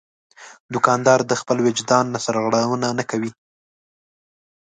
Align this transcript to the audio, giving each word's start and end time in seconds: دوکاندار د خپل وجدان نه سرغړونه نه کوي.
دوکاندار 0.73 1.19
د 1.25 1.33
خپل 1.41 1.57
وجدان 1.67 2.05
نه 2.13 2.19
سرغړونه 2.25 2.87
نه 2.99 3.03
کوي. 3.09 3.31